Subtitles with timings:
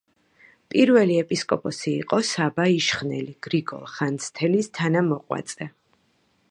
[0.73, 5.71] პირველი ეპისკოპოსი იყო საბა იშხნელი, გრიგოლ ხანძთელის თანამოღვაწე.